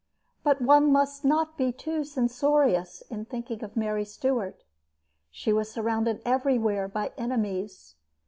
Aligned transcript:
But 0.43 0.63
one 0.63 0.91
must 0.91 1.23
not 1.23 1.59
be 1.59 1.71
too 1.71 2.03
censorious 2.03 3.03
in 3.11 3.23
thinking 3.25 3.63
of 3.63 3.77
Mary 3.77 4.03
Stuart. 4.03 4.63
She 5.29 5.53
was 5.53 5.69
surrounded 5.71 6.23
everywhere 6.25 6.87
by 6.87 7.11
enemies. 7.19 7.93